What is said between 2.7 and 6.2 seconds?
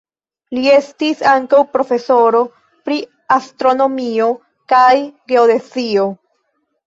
pri astronomio kaj geodezio.